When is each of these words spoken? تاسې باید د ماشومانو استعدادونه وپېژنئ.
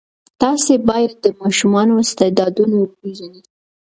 تاسې 0.41 0.73
باید 0.89 1.11
د 1.23 1.25
ماشومانو 1.41 1.93
استعدادونه 2.03 2.75
وپېژنئ. 2.77 3.41